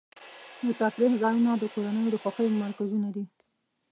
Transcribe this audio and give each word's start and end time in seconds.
د 0.65 0.67
تفریح 0.81 1.13
ځایونه 1.23 1.51
د 1.57 1.63
کورنیو 1.73 2.13
د 2.13 2.15
خوښۍ 2.23 2.47
مرکزونه 2.63 3.07
دي. 3.15 3.23